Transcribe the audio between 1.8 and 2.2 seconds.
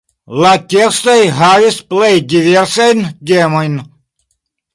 plej